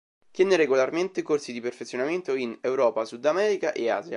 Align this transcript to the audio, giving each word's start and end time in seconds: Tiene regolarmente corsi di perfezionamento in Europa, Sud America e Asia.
Tiene 0.31 0.55
regolarmente 0.57 1.21
corsi 1.21 1.53
di 1.53 1.61
perfezionamento 1.61 2.33
in 2.33 2.57
Europa, 2.63 3.05
Sud 3.05 3.23
America 3.25 3.71
e 3.71 3.89
Asia. 3.91 4.09